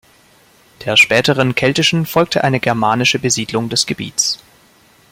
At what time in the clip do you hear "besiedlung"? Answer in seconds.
3.19-3.69